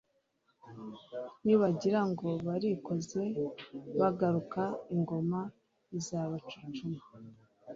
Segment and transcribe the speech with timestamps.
[1.43, 3.23] Nibagira ngo barikoze
[3.99, 4.61] bagaruka,
[4.95, 5.39] Ingoma
[5.97, 7.01] izabacucuma